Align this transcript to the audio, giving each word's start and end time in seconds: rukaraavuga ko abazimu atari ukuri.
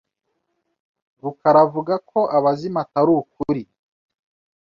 rukaraavuga 1.23 1.93
ko 2.09 2.19
abazimu 2.37 2.77
atari 2.83 3.11
ukuri. 3.21 3.63